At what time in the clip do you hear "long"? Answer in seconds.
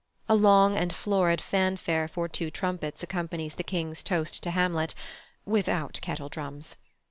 0.33-0.75